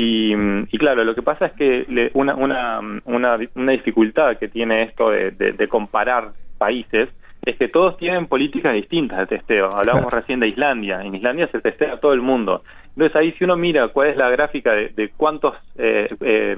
Y, 0.00 0.78
claro, 0.78 1.02
lo 1.02 1.12
que 1.12 1.22
pasa 1.22 1.46
es 1.46 1.52
que 1.54 2.10
una, 2.14 2.36
una, 2.36 2.78
una, 3.04 3.36
una, 3.56 3.72
dificultad 3.72 4.36
que 4.36 4.46
tiene 4.46 4.84
esto 4.84 5.10
de, 5.10 5.66
comparar 5.68 6.34
países 6.56 7.08
es 7.44 7.56
que 7.56 7.66
todos 7.66 7.96
tienen 7.96 8.28
políticas 8.28 8.74
distintas 8.74 9.18
de 9.18 9.26
testeo. 9.26 9.68
Hablábamos 9.76 10.12
recién 10.12 10.38
de 10.38 10.46
Islandia. 10.46 11.02
En 11.02 11.16
Islandia 11.16 11.48
se 11.48 11.60
testea 11.60 11.94
a 11.94 11.96
todo 12.00 12.12
el 12.12 12.20
mundo. 12.20 12.62
Entonces 12.90 13.16
ahí 13.16 13.32
si 13.32 13.42
uno 13.42 13.56
mira 13.56 13.88
cuál 13.88 14.10
es 14.10 14.16
la 14.16 14.30
gráfica 14.30 14.70
de, 14.72 15.10
cuántos 15.16 15.56
eh, 15.76 16.08
eh, 16.20 16.56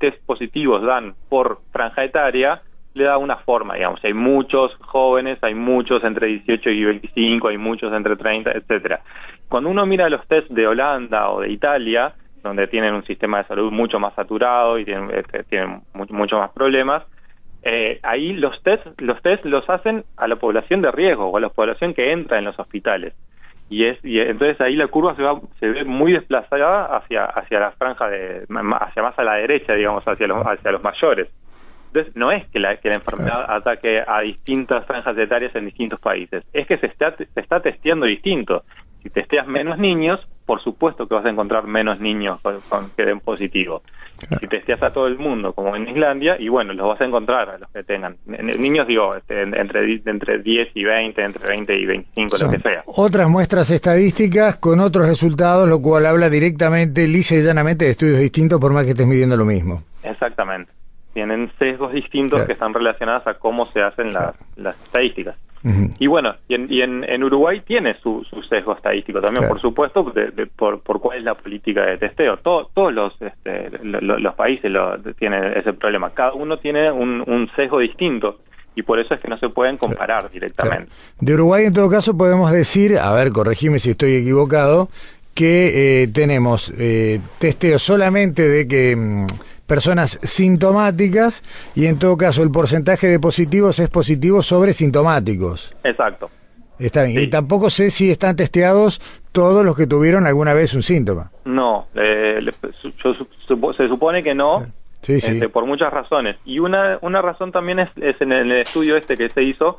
test 0.00 0.18
positivos 0.26 0.82
dan 0.82 1.14
por 1.28 1.60
franja 1.70 2.02
etaria, 2.02 2.62
le 2.94 3.04
da 3.04 3.16
una 3.16 3.36
forma, 3.36 3.74
digamos. 3.74 4.04
Hay 4.04 4.14
muchos 4.14 4.74
jóvenes, 4.80 5.38
hay 5.42 5.54
muchos 5.54 6.02
entre 6.02 6.26
18 6.26 6.70
y 6.70 6.84
25, 6.84 7.46
hay 7.46 7.58
muchos 7.58 7.92
entre 7.92 8.16
30, 8.16 8.50
etcétera. 8.50 9.02
Cuando 9.48 9.70
uno 9.70 9.86
mira 9.86 10.08
los 10.08 10.26
test 10.26 10.50
de 10.50 10.66
Holanda 10.66 11.30
o 11.30 11.42
de 11.42 11.52
Italia, 11.52 12.12
donde 12.42 12.66
tienen 12.68 12.94
un 12.94 13.04
sistema 13.04 13.38
de 13.38 13.48
salud 13.48 13.72
mucho 13.72 13.98
más 13.98 14.14
saturado 14.14 14.78
y 14.78 14.84
tienen, 14.84 15.10
este, 15.10 15.44
tienen 15.44 15.82
mucho, 15.92 16.38
más 16.38 16.50
problemas, 16.52 17.02
eh, 17.62 17.98
ahí 18.02 18.32
los 18.32 18.62
test, 18.62 18.86
los 19.00 19.20
test 19.22 19.44
los 19.44 19.68
hacen 19.68 20.04
a 20.16 20.28
la 20.28 20.36
población 20.36 20.82
de 20.82 20.92
riesgo 20.92 21.26
o 21.26 21.36
a 21.36 21.40
la 21.40 21.48
población 21.48 21.94
que 21.94 22.12
entra 22.12 22.38
en 22.38 22.44
los 22.44 22.58
hospitales. 22.58 23.14
Y 23.68 23.86
es 23.86 23.98
y 24.04 24.20
entonces 24.20 24.60
ahí 24.60 24.76
la 24.76 24.86
curva 24.86 25.16
se 25.16 25.22
va 25.22 25.40
se 25.58 25.68
ve 25.68 25.84
muy 25.84 26.12
desplazada 26.12 26.96
hacia 26.96 27.24
hacia 27.24 27.58
la 27.58 27.72
franja 27.72 28.08
de 28.08 28.46
hacia 28.80 29.02
más 29.02 29.18
a 29.18 29.24
la 29.24 29.34
derecha 29.34 29.72
digamos 29.72 30.06
hacia 30.06 30.28
los 30.28 30.46
hacia 30.46 30.70
los 30.70 30.82
mayores. 30.84 31.28
Entonces 31.88 32.14
no 32.14 32.30
es 32.30 32.46
que 32.50 32.60
la 32.60 32.76
que 32.76 32.90
la 32.90 32.96
enfermedad 32.96 33.44
ataque 33.48 34.04
a 34.06 34.20
distintas 34.20 34.86
franjas 34.86 35.18
etarias 35.18 35.52
en 35.56 35.64
distintos 35.64 35.98
países 35.98 36.44
es 36.52 36.64
que 36.68 36.78
se 36.78 36.86
está 36.86 37.16
se 37.16 37.40
está 37.40 37.58
testeando 37.58 38.06
distinto 38.06 38.62
si 39.06 39.10
testeas 39.10 39.46
menos 39.46 39.78
niños 39.78 40.20
por 40.46 40.62
supuesto 40.62 41.08
que 41.08 41.14
vas 41.14 41.26
a 41.26 41.30
encontrar 41.30 41.66
menos 41.66 42.00
niños 42.00 42.38
con, 42.40 42.90
que 42.96 43.04
den 43.04 43.20
positivo. 43.20 43.82
Si 44.40 44.46
testeas 44.46 44.82
a 44.82 44.92
todo 44.92 45.08
el 45.08 45.18
mundo, 45.18 45.52
como 45.52 45.74
en 45.74 45.88
Islandia, 45.88 46.36
y 46.38 46.48
bueno, 46.48 46.72
los 46.72 46.86
vas 46.86 47.00
a 47.00 47.04
encontrar 47.04 47.50
a 47.50 47.58
los 47.58 47.68
que 47.70 47.82
tengan. 47.82 48.16
Niños, 48.26 48.86
digo, 48.86 49.14
este, 49.14 49.42
entre, 49.42 50.00
entre 50.06 50.38
10 50.38 50.68
y 50.72 50.84
20, 50.84 51.22
entre 51.22 51.48
20 51.48 51.76
y 51.76 51.84
25, 51.84 52.38
lo 52.38 52.50
que 52.50 52.60
sea. 52.60 52.82
Otras 52.86 53.28
muestras 53.28 53.70
estadísticas 53.70 54.56
con 54.56 54.78
otros 54.80 55.06
resultados, 55.06 55.68
lo 55.68 55.82
cual 55.82 56.06
habla 56.06 56.30
directamente, 56.30 57.08
lisa 57.08 57.34
y 57.34 57.42
llanamente, 57.42 57.84
de 57.84 57.90
estudios 57.90 58.20
distintos, 58.20 58.60
por 58.60 58.72
más 58.72 58.84
que 58.84 58.92
estés 58.92 59.06
midiendo 59.06 59.36
lo 59.36 59.44
mismo. 59.44 59.82
Exactamente. 60.04 60.70
Tienen 61.12 61.50
sesgos 61.58 61.92
distintos 61.92 62.46
que 62.46 62.52
están 62.52 62.72
relacionados 62.72 63.26
a 63.26 63.34
cómo 63.34 63.66
se 63.66 63.82
hacen 63.82 64.12
las, 64.12 64.38
las 64.56 64.80
estadísticas. 64.80 65.36
Y 65.98 66.06
bueno, 66.06 66.34
y 66.48 66.54
en, 66.54 67.04
en, 67.04 67.24
Uruguay 67.24 67.60
tiene 67.66 67.96
su, 68.00 68.24
sesgo 68.48 68.74
estadístico 68.74 69.20
también, 69.20 69.48
por 69.48 69.60
supuesto, 69.60 70.12
por, 70.54 70.80
por 70.80 71.00
cuál 71.00 71.18
es 71.18 71.24
la 71.24 71.34
política 71.34 71.84
de 71.84 71.98
testeo. 71.98 72.36
todos 72.36 72.92
los, 72.92 73.20
este, 73.20 73.70
los 73.82 74.34
países 74.34 74.70
lo, 74.70 74.96
tienen 75.18 75.44
ese 75.56 75.72
problema. 75.72 76.10
Cada 76.10 76.34
uno 76.34 76.58
tiene 76.58 76.92
un, 76.92 77.50
sesgo 77.56 77.80
distinto 77.80 78.38
y 78.76 78.82
por 78.82 79.00
eso 79.00 79.14
es 79.14 79.20
que 79.20 79.28
no 79.28 79.38
se 79.38 79.48
pueden 79.48 79.76
comparar 79.76 80.30
directamente. 80.30 80.92
De 81.20 81.34
Uruguay, 81.34 81.64
en 81.64 81.72
todo 81.72 81.90
caso, 81.90 82.16
podemos 82.16 82.52
decir, 82.52 82.98
a 82.98 83.12
ver, 83.12 83.32
corregime 83.32 83.78
si 83.80 83.90
estoy 83.90 84.14
equivocado, 84.14 84.88
que 85.34 86.02
eh, 86.02 86.08
tenemos 86.08 86.72
eh, 86.78 87.20
testeo 87.38 87.78
solamente 87.78 88.48
de 88.48 88.68
que 88.68 88.96
mm, 88.96 89.26
personas 89.66 90.18
sintomáticas 90.22 91.42
y 91.74 91.86
en 91.86 91.98
todo 91.98 92.16
caso 92.16 92.42
el 92.42 92.50
porcentaje 92.50 93.06
de 93.08 93.18
positivos 93.18 93.78
es 93.78 93.88
positivo 93.90 94.42
sobre 94.42 94.72
sintomáticos. 94.72 95.74
Exacto. 95.84 96.30
Está 96.78 97.04
bien. 97.04 97.22
Y 97.22 97.26
tampoco 97.28 97.70
sé 97.70 97.90
si 97.90 98.10
están 98.10 98.36
testeados 98.36 99.00
todos 99.32 99.64
los 99.64 99.76
que 99.76 99.86
tuvieron 99.86 100.26
alguna 100.26 100.52
vez 100.52 100.74
un 100.74 100.82
síntoma. 100.82 101.30
No, 101.44 101.86
eh, 101.94 102.40
se 103.76 103.88
supone 103.88 104.22
que 104.22 104.34
no, 104.34 104.66
sí, 105.00 105.20
sí. 105.20 105.32
Este, 105.32 105.48
por 105.48 105.64
muchas 105.66 105.92
razones. 105.92 106.36
Y 106.44 106.58
una, 106.58 106.98
una 107.00 107.22
razón 107.22 107.52
también 107.52 107.78
es, 107.78 107.90
es 107.96 108.20
en 108.20 108.32
el 108.32 108.52
estudio 108.52 108.96
este 108.96 109.16
que 109.16 109.30
se 109.30 109.42
hizo, 109.42 109.78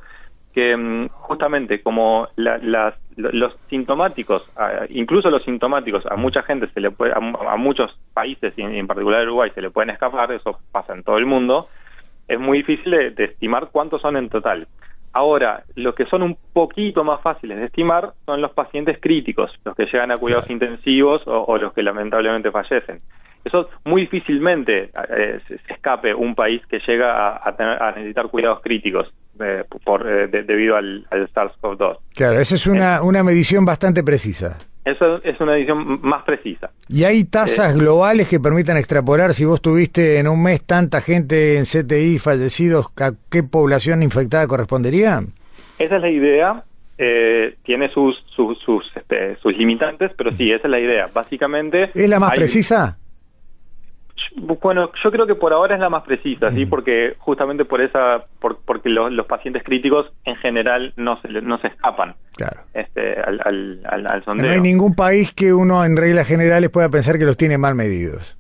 que 0.58 0.76
mm, 0.76 1.10
justamente 1.10 1.84
como 1.84 2.30
las, 2.36 2.96
los 3.16 3.56
sintomáticos, 3.70 4.52
incluso 4.90 5.30
los 5.30 5.44
sintomáticos, 5.44 6.04
a 6.08 6.16
mucha 6.16 6.42
gente 6.42 6.68
se 6.74 6.82
le 6.82 6.90
puede, 6.90 7.14
a, 7.14 7.20
muchos 7.58 7.96
países 8.12 8.56
y 8.58 8.64
en, 8.64 8.88
particular 8.88 9.22
Uruguay 9.28 9.52
se 9.54 9.62
le 9.62 9.70
pueden 9.70 9.92
escapar, 9.92 10.32
eso 10.32 10.58
pasa 10.72 10.96
en 10.96 11.04
todo 11.04 11.20
el 11.20 11.28
mundo, 11.28 11.68
es 12.28 12.40
muy 12.40 12.58
difícil 12.58 12.90
de, 12.90 13.24
estimar 13.24 13.70
cuántos 13.72 14.02
son 14.02 14.18
en 14.18 14.30
total. 14.30 14.68
Ahora, 15.14 15.62
los 15.76 15.94
que 15.94 16.08
son 16.08 16.24
un 16.24 16.36
poquito 16.54 17.04
más 17.04 17.22
fáciles 17.22 17.60
de 17.60 17.66
estimar 17.66 18.14
son 18.26 18.42
los 18.42 18.52
pacientes 18.54 18.98
críticos, 19.00 19.52
los 19.64 19.76
que 19.76 19.86
llegan 19.86 20.12
a 20.12 20.18
cuidados 20.18 20.50
intensivos 20.50 21.22
o, 21.28 21.56
los 21.60 21.72
que 21.72 21.84
lamentablemente 21.84 22.50
fallecen. 22.50 23.00
Eso 23.46 23.70
muy 23.86 24.02
difícilmente 24.02 24.90
eh, 25.10 25.40
se 25.48 25.60
escape 25.72 26.16
un 26.16 26.34
país 26.34 26.66
que 26.66 26.80
llega 26.80 27.38
a, 27.38 27.48
a 27.48 27.92
necesitar 27.92 28.28
cuidados 28.30 28.62
críticos 28.62 29.14
por, 29.84 30.08
eh, 30.08 30.28
debido 30.28 30.76
al, 30.76 31.06
SARS-CoV-2. 31.10 31.98
Claro, 32.16 32.40
esa 32.40 32.56
es 32.56 32.68
una, 32.68 33.02
una 33.02 33.24
medición 33.24 33.66
bastante 33.66 34.04
precisa. 34.04 34.58
Eso 34.88 35.22
es 35.22 35.38
una 35.42 35.52
medición 35.52 36.00
más 36.02 36.24
precisa. 36.24 36.72
¿Y 36.88 37.04
hay 37.04 37.26
tasas 37.26 37.76
eh, 37.76 37.78
globales 37.78 38.30
que 38.30 38.40
permitan 38.40 38.78
extrapolar 38.78 39.34
si 39.34 39.44
vos 39.44 39.62
tuviste 39.62 40.18
en 40.18 40.30
un 40.30 40.42
mes 40.42 40.64
tanta 40.64 41.02
gente 41.02 41.58
en 41.58 41.66
CTI 41.66 42.20
fallecidos, 42.20 42.88
a 42.96 43.12
qué 43.30 43.44
población 43.44 44.02
infectada 44.02 44.48
correspondería? 44.48 45.20
Esa 45.78 45.98
es 45.98 46.02
la 46.02 46.10
idea. 46.10 46.64
Eh, 46.98 47.58
tiene 47.64 47.90
sus 47.90 48.16
sus 48.34 48.58
sus, 48.60 48.86
este, 48.96 49.36
sus 49.38 49.58
limitantes, 49.58 50.12
pero 50.18 50.32
sí, 50.32 50.52
esa 50.52 50.68
es 50.68 50.72
la 50.72 50.80
idea. 50.80 51.08
Básicamente... 51.14 51.92
¿Es 51.94 52.10
la 52.10 52.20
más 52.20 52.32
precisa? 52.32 52.98
Bueno, 54.40 54.92
yo 55.04 55.12
creo 55.12 55.26
que 55.26 55.34
por 55.34 55.52
ahora 55.52 55.74
es 55.74 55.82
la 55.82 55.90
más 55.90 56.04
precisa, 56.04 56.52
sí, 56.52 56.68
porque 56.68 57.16
justamente 57.18 57.66
por 57.66 57.82
esa, 57.82 58.26
por, 58.40 58.60
porque 58.64 58.88
los, 58.88 59.26
pacientes 59.26 59.64
críticos 59.64 60.14
en 60.26 60.36
general 60.36 60.94
no 60.96 61.20
se 61.22 61.30
no 61.42 61.58
se 61.58 61.68
escapan, 61.68 62.14
claro. 62.36 62.62
este, 62.76 63.20
al, 63.20 63.82
al, 63.84 64.24
sondeo. 64.24 64.46
No 64.46 64.52
hay 64.52 64.62
ningún 64.62 64.94
país 64.94 65.34
que 65.34 65.56
uno 65.56 65.84
en 65.84 65.98
reglas 65.98 66.28
generales 66.28 66.70
pueda 66.70 66.90
pensar 66.90 67.18
que 67.18 67.26
los 67.26 67.36
tiene 67.36 67.58
mal 67.58 67.74
medidos. 67.74 68.38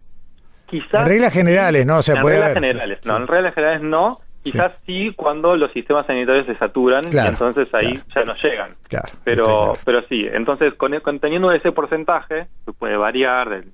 Quizás. 0.67 1.01
En 1.01 1.07
reglas 1.07 1.33
generales, 1.33 1.85
no, 1.87 1.99
en 1.99 2.23
reglas 2.23 2.53
generales, 2.53 2.99
no, 3.03 3.17
en 3.17 3.27
reglas 3.27 3.55
generales 3.55 3.81
no, 3.81 4.19
Quizás 4.51 4.73
sí. 4.85 5.13
cuando 5.15 5.55
los 5.55 5.71
sistemas 5.71 6.05
sanitarios 6.05 6.45
se 6.45 6.55
saturan 6.55 7.05
y 7.11 7.17
entonces 7.17 7.67
ahí 7.73 7.99
ya 8.15 8.21
no 8.21 8.33
llegan. 8.35 8.75
pero 9.23 9.77
pero 9.83 10.01
sí, 10.07 10.25
entonces 10.31 10.73
con, 10.75 10.91
teniendo 11.19 11.51
ese 11.51 11.71
porcentaje, 11.71 12.47
que 12.65 12.73
puede 12.73 12.97
variar 12.97 13.49
del, 13.49 13.71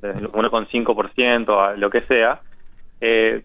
del 0.00 0.30
1,5% 0.30 1.58
a 1.58 1.76
lo 1.76 1.90
que 1.90 2.02
sea, 2.02 2.40
eh, 3.00 3.42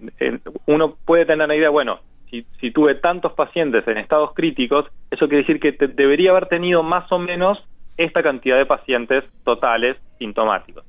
uno 0.68 0.96
puede 1.06 1.26
tener 1.26 1.48
la 1.48 1.56
idea, 1.56 1.70
bueno, 1.70 2.00
si, 2.30 2.46
si 2.60 2.72
tuve 2.72 2.96
tantos 2.96 3.34
pacientes 3.34 3.88
en 3.88 3.98
estados 3.98 4.34
críticos, 4.34 4.86
eso 5.10 5.28
quiere 5.28 5.44
decir 5.44 5.60
que 5.60 5.88
debería 5.88 6.32
haber 6.32 6.48
tenido 6.48 6.84
más 6.84 7.12
o 7.12 7.20
menos 7.20 7.64
esta 7.98 8.24
cantidad 8.24 8.58
de 8.58 8.66
pacientes 8.66 9.26
totales 9.44 9.98
sintomáticos. 10.18 10.86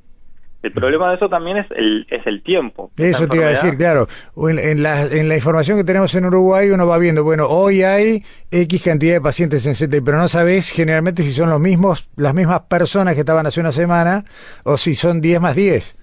El 0.63 0.73
problema 0.73 1.09
de 1.09 1.17
eso 1.17 1.29
también 1.29 1.57
es 1.57 1.67
el, 1.71 2.07
es 2.11 2.27
el 2.27 2.43
tiempo. 2.43 2.91
Eso 2.97 3.27
te 3.27 3.39
iba 3.39 3.47
a 3.47 3.51
decir, 3.51 3.77
claro. 3.77 4.07
En, 4.37 4.83
la, 4.83 5.07
en 5.07 5.29
la 5.29 5.37
información 5.37 5.79
que 5.79 5.85
tenemos 5.85 6.15
en 6.15 6.27
Uruguay 6.27 6.71
uno 6.71 6.87
va 6.87 6.99
viendo, 6.99 7.25
bueno, 7.25 7.47
hoy 7.47 7.83
hay 7.83 8.23
X 8.51 8.83
cantidad 8.83 9.15
de 9.15 9.21
pacientes 9.23 9.67
en 9.67 9.73
CTI, 9.73 10.03
pero 10.03 10.19
no 10.19 10.29
sabes 10.29 10.71
generalmente 10.71 11.23
si 11.23 11.31
son 11.31 11.49
los 11.49 11.61
mismos, 11.61 12.11
las 12.17 12.35
mismas 12.35 12.61
personas 12.63 13.15
que 13.15 13.21
estaban 13.21 13.47
hace 13.47 13.61
una 13.61 13.73
semana 13.73 14.25
o 14.65 14.77
si 14.77 14.95
son 14.95 15.21
10 15.21 15.41
más 15.41 15.57
10. 15.57 15.97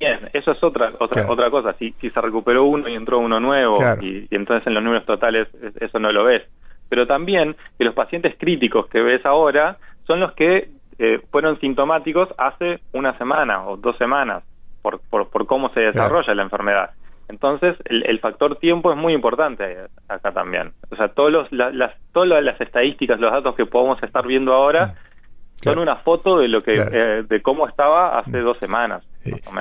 Bien, 0.00 0.18
eso 0.32 0.50
es 0.50 0.62
otra 0.64 0.92
otra 0.98 1.30
otra 1.30 1.50
cosa. 1.50 1.74
Si, 1.74 1.92
si 1.92 2.10
se 2.10 2.20
recuperó 2.20 2.64
uno 2.64 2.88
y 2.88 2.94
entró 2.94 3.20
uno 3.20 3.38
nuevo 3.38 3.78
y, 4.00 4.26
y 4.28 4.34
entonces 4.34 4.66
en 4.66 4.74
los 4.74 4.82
números 4.82 5.06
totales 5.06 5.46
eso 5.78 5.98
no 6.00 6.10
lo 6.10 6.24
ves. 6.24 6.42
Pero 6.88 7.06
también 7.06 7.54
que 7.78 7.84
los 7.84 7.94
pacientes 7.94 8.34
críticos 8.36 8.88
que 8.88 9.00
ves 9.00 9.24
ahora 9.24 9.78
son 10.06 10.18
los 10.18 10.32
que 10.32 10.68
eh, 11.02 11.18
fueron 11.30 11.58
sintomáticos 11.60 12.28
hace 12.36 12.80
una 12.92 13.16
semana 13.16 13.66
o 13.66 13.78
dos 13.78 13.96
semanas 13.96 14.44
por, 14.82 15.00
por, 15.00 15.46
cómo 15.46 15.70
se 15.70 15.80
desarrolla 15.80 16.34
la 16.34 16.42
enfermedad. 16.42 16.90
Entonces, 17.30 17.74
el, 17.86 18.20
factor 18.20 18.56
tiempo 18.56 18.92
es 18.92 18.98
muy 18.98 19.14
importante 19.14 19.78
acá 20.08 20.32
también. 20.32 20.72
O 20.90 20.96
sea, 20.96 21.08
todos 21.08 21.32
los, 21.32 21.52
las, 21.52 21.94
todas 22.12 22.44
las 22.44 22.60
estadísticas, 22.60 23.18
los 23.18 23.32
datos 23.32 23.54
que 23.54 23.64
podemos 23.64 24.02
estar 24.02 24.26
viendo 24.26 24.52
ahora 24.52 24.88
mm. 24.88 25.62
son 25.62 25.78
una 25.78 25.96
foto 25.96 26.38
de 26.38 26.48
lo 26.48 26.60
que 26.60 26.74
eh, 26.74 27.22
de 27.26 27.40
cómo 27.40 27.66
estaba 27.66 28.18
hace 28.18 28.38
mm. 28.38 28.44
dos 28.44 28.58
semanas. 28.58 29.02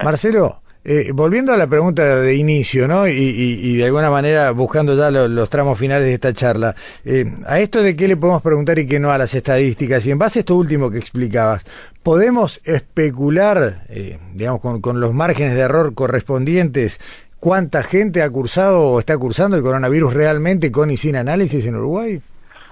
Marcelo, 0.03 0.57
Eh, 0.91 1.11
volviendo 1.13 1.53
a 1.53 1.57
la 1.57 1.67
pregunta 1.67 2.19
de 2.19 2.35
inicio, 2.35 2.87
¿no? 2.87 3.07
Y, 3.07 3.77
de 3.77 3.85
alguna 3.85 4.09
manera 4.09 4.49
buscando 4.49 4.95
ya 4.95 5.11
los, 5.11 5.47
tramos 5.47 5.77
finales 5.77 6.05
de 6.05 6.15
esta 6.15 6.33
charla, 6.33 6.73
eh, 7.05 7.31
a 7.45 7.59
esto 7.59 7.83
de 7.83 7.95
qué 7.95 8.07
le 8.07 8.17
podemos 8.17 8.41
preguntar 8.41 8.79
y 8.79 8.87
qué 8.87 8.99
no 8.99 9.11
a 9.11 9.19
las 9.19 9.35
estadísticas, 9.35 10.03
y 10.07 10.09
en 10.09 10.17
base 10.17 10.39
a 10.39 10.41
esto 10.41 10.55
último 10.55 10.89
que 10.89 10.97
explicabas, 10.97 11.63
¿podemos 12.01 12.59
especular, 12.65 13.83
eh, 13.89 14.17
digamos, 14.33 14.61
con, 14.61 14.81
con 14.81 14.99
los 14.99 15.13
márgenes 15.13 15.53
de 15.53 15.61
error 15.61 15.93
correspondientes 15.93 16.99
cuánta 17.39 17.83
gente 17.83 18.23
ha 18.23 18.29
cursado 18.31 18.81
o 18.81 18.99
está 18.99 19.15
cursando 19.15 19.57
el 19.57 19.61
coronavirus 19.61 20.11
realmente 20.11 20.71
con 20.71 20.89
y 20.89 20.97
sin 20.97 21.17
análisis 21.17 21.67
en 21.67 21.75
Uruguay? 21.75 22.19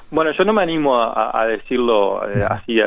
Bueno, 0.09 0.31
yo 0.36 0.43
no 0.43 0.53
me 0.53 0.63
animo 0.63 1.00
a, 1.00 1.45
decirlo 1.45 2.27
eh, 2.27 2.43
así 2.50 2.79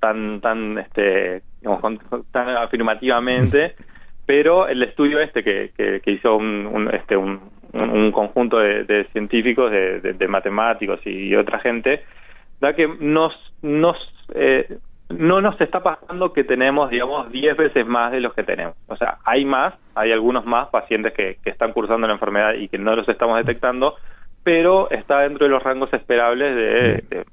tan 0.00 0.40
tan 0.40 0.78
este 0.78 1.42
digamos, 1.60 2.00
tan 2.32 2.48
afirmativamente, 2.48 3.76
pero 4.26 4.66
el 4.66 4.82
estudio 4.82 5.20
este 5.20 5.42
que, 5.42 5.70
que, 5.76 6.10
hizo 6.10 6.36
un, 6.36 6.90
este 6.92 7.16
un, 7.16 7.40
un, 7.72 8.10
conjunto 8.10 8.58
de, 8.58 9.04
científicos, 9.12 9.70
de, 9.70 10.28
matemáticos 10.28 11.00
y, 11.06 11.34
otra 11.36 11.60
gente, 11.60 12.02
da 12.60 12.74
que 12.74 12.88
nos 12.88 13.32
nos 13.62 13.96
eh, 14.34 14.78
no 15.08 15.40
nos 15.40 15.60
está 15.60 15.80
pasando 15.80 16.32
que 16.32 16.42
tenemos, 16.42 16.90
digamos, 16.90 17.30
10 17.30 17.56
veces 17.56 17.86
más 17.86 18.10
de 18.10 18.20
los 18.20 18.34
que 18.34 18.42
tenemos. 18.42 18.74
O 18.88 18.96
sea, 18.96 19.18
hay 19.24 19.44
más, 19.44 19.74
hay 19.94 20.10
algunos 20.10 20.44
más 20.44 20.68
pacientes 20.68 21.12
que, 21.14 21.36
que 21.44 21.50
están 21.50 21.72
cursando 21.72 22.08
la 22.08 22.14
enfermedad 22.14 22.54
y 22.54 22.66
que 22.66 22.78
no 22.78 22.96
los 22.96 23.08
estamos 23.08 23.36
detectando, 23.38 23.94
pero 24.42 24.90
está 24.90 25.20
dentro 25.20 25.46
de 25.46 25.52
los 25.52 25.62
rangos 25.62 25.92
esperables 25.92 26.56
de, 26.56 27.16
de 27.16 27.24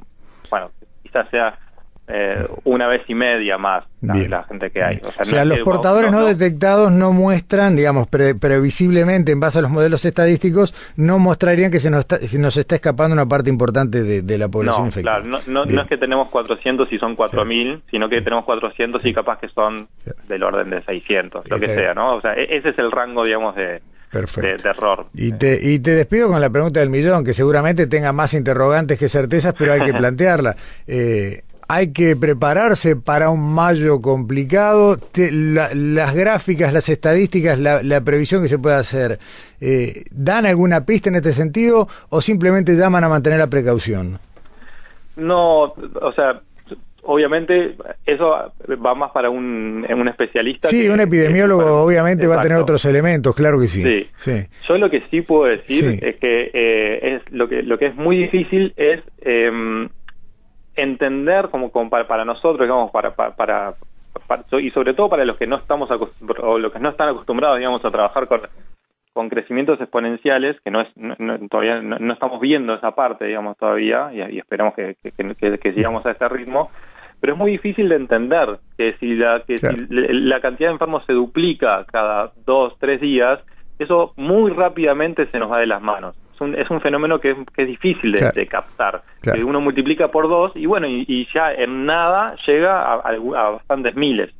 bueno, 0.52 0.70
quizás 1.02 1.28
sea 1.30 1.58
eh, 2.06 2.46
una 2.66 2.88
vez 2.88 3.02
y 3.08 3.16
media 3.16 3.58
más 3.58 3.86
la, 4.02 4.44
gente 4.44 4.70
que 4.72 4.84
hay. 4.84 5.00
O 5.20 5.24
sea, 5.24 5.46
los 5.46 5.60
portadores 5.60 6.12
no, 6.12 6.26
detectados 6.26 6.92
no 6.92 7.14
muestran, 7.14 7.78
digamos, 7.78 8.08
previsiblemente 8.08 9.32
en 9.32 9.40
base 9.40 9.60
a 9.60 9.62
los 9.62 9.72
modelos 9.72 10.04
estadísticos, 10.04 10.74
no 10.98 11.18
mostrarían 11.18 11.72
que 11.72 11.80
se 11.80 11.90
nos 11.90 12.02
está, 12.02 12.18
nos 12.38 12.58
está 12.58 12.76
escapando 12.76 13.14
una 13.14 13.26
parte 13.26 13.50
importante 13.50 14.04
de, 14.04 14.38
la 14.38 14.50
población 14.50 14.88
infectada. 14.88 15.22
Claro, 15.22 15.42
no, 15.48 15.66
no, 15.66 15.82
es 15.82 15.88
que 15.88 15.98
tenemos 15.98 16.28
400 16.30 16.92
y 16.92 16.98
son 16.98 17.16
4.000, 17.16 17.82
sino 17.90 18.10
que 18.10 18.22
tenemos 18.22 18.44
400 18.44 19.06
y 19.06 19.14
capaz 19.14 19.40
que 19.40 19.48
son 19.48 19.88
del 20.28 20.44
orden 20.44 20.72
de 20.72 20.84
600, 20.84 21.50
lo 21.50 21.60
que 21.60 21.68
sea, 21.68 21.94
¿no? 21.94 22.16
O 22.16 22.22
sea, 22.22 22.34
e-, 22.34 22.58
ese 22.58 22.70
es 22.70 22.80
el 22.80 22.92
rango, 22.92 23.24
digamos, 23.24 23.56
de, 23.56 23.82
De, 24.12 24.70
error. 24.70 25.06
Y 25.14 25.32
te, 25.32 25.58
y 25.62 25.80
te 25.80 25.92
despido 25.92 26.28
con 26.28 26.42
la 26.42 26.50
pregunta 26.50 26.82
del 26.82 26.90
millón, 26.90 27.24
que 27.24 27.34
seguramente 27.34 27.88
tenga 27.88 28.12
más 28.12 28.34
interrogantes 28.34 29.00
que 29.00 29.08
certezas, 29.08 29.56
pero 29.58 29.72
hay 29.72 29.82
que 29.82 29.94
plantearla. 29.98 30.58
Eh, 30.86 31.44
hay 31.67 31.93
que 31.93 32.15
prepararse 32.15 32.96
para 32.96 33.29
un 33.29 33.53
mayo 33.53 34.01
complicado. 34.01 34.98
las 35.15 36.15
gráficas, 36.15 36.74
las 36.74 36.89
estadísticas, 36.89 37.60
la, 37.60 38.01
previsión 38.01 38.41
que 38.41 38.50
se 38.50 38.60
puede 38.60 38.75
hacer, 38.75 39.20
eh, 39.62 40.03
¿dan 40.12 40.46
alguna 40.46 40.86
pista 40.86 41.10
en 41.10 41.15
este 41.15 41.32
sentido 41.32 41.88
o 42.10 42.22
simplemente 42.22 42.75
llaman 42.75 43.03
a 43.03 43.10
mantener 43.10 43.39
la 43.39 43.48
precaución? 43.48 44.20
No, 45.15 45.63
o 45.63 46.13
sea, 46.15 46.41
obviamente 47.03 47.75
eso 48.05 48.29
va 48.29 48.96
más 48.96 49.12
para 49.12 49.29
un, 49.29 49.86
un 49.88 50.08
especialista. 50.08 50.67
Sí, 50.67 50.88
un 50.89 51.00
epidemiólogo 51.00 51.84
obviamente 51.84 52.27
va 52.27 52.38
a 52.38 52.41
tener 52.41 52.58
otros 52.58 52.84
elementos, 52.86 53.36
claro 53.36 53.60
que 53.60 53.67
sí. 53.67 54.08
sí. 54.15 54.48
Yo 54.67 54.77
lo 54.77 54.89
que 54.89 55.03
sí 55.12 55.22
puedo 55.22 55.46
decir 55.46 56.00
es 56.01 56.15
que 56.17 56.51
eh, 56.53 57.15
es 57.15 57.32
lo 57.32 57.48
que 57.48 57.63
lo 57.63 57.77
que 57.77 57.88
es 57.88 57.96
muy 57.96 58.17
difícil 58.17 58.74
es 58.77 59.01
eh, 59.22 59.88
entender 60.75 61.50
como, 61.50 61.70
para, 61.89 62.25
nosotros, 62.25 62.62
digamos, 62.62 62.92
para, 62.92 63.13
para, 63.15 63.75
y 64.60 64.70
sobre 64.72 64.94
todo 64.94 65.10
para 65.10 65.25
los 65.25 65.38
que 65.38 65.48
no 65.48 65.58
estamos 65.58 65.89
o 65.92 66.58
los 66.58 66.72
que 66.72 66.80
no 66.80 66.89
están 66.89 67.10
acostumbrados, 67.10 67.58
digamos, 67.58 67.84
a 67.84 67.92
trabajar 67.92 68.27
con, 68.27 68.42
con 69.13 69.30
crecimientos 69.30 69.80
exponenciales, 69.80 70.60
que 70.62 70.72
no 70.72 70.82
es 70.82 70.88
todavía 71.50 71.82
no, 71.82 72.13
estamos 72.13 72.39
viendo 72.39 72.74
esa 72.74 72.92
parte, 72.92 73.25
digamos, 73.25 73.58
todavía, 73.58 74.12
y, 74.13 74.39
esperamos 74.39 74.74
que, 74.74 74.96
que, 75.01 75.74
sigamos 75.74 76.06
a 76.06 76.12
ese 76.12 76.27
ritmo, 76.30 76.70
pero 77.20 77.34
es 77.34 77.39
muy 77.39 77.51
difícil 77.51 77.89
de 77.89 77.96
entender 77.96 78.58
que 78.77 78.94
si 79.00 79.15
la, 79.15 79.44
que 79.46 79.60
si 79.60 79.68
la 79.89 80.42
cantidad 80.42 80.70
de 80.70 80.74
enfermos 80.74 81.06
se 81.06 81.13
duplica 81.13 81.86
cada 81.92 82.32
dos, 82.46 82.77
tres 82.80 83.00
días, 83.01 83.39
eso 83.80 84.13
muy 84.18 84.51
rápidamente 84.51 85.27
se 85.27 85.39
nos 85.39 85.51
va 85.51 85.60
de 85.60 85.68
las 85.68 85.82
manos 85.82 86.18
es 86.58 86.70
un 86.70 86.82
fenómeno 86.82 87.20
que 87.20 87.32
es, 87.32 87.68
difícil 87.68 88.12
de, 88.12 88.48
captar. 88.48 89.02
Que 89.22 89.44
uno 89.44 89.62
multiplica 89.62 90.10
por 90.10 90.28
dos 90.28 90.52
y 90.56 90.66
bueno, 90.66 90.88
y, 90.88 91.28
ya 91.34 91.54
en 91.54 91.86
nada 91.86 92.36
llega 92.46 92.94
a, 92.94 93.50
bastantes 93.52 93.96
miles. 93.96 94.32